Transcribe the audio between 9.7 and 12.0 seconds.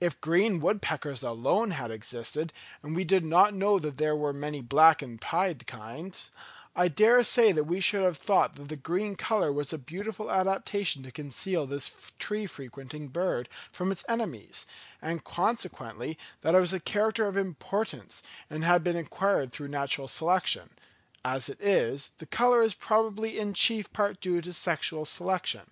a beautiful adaptation to conceal this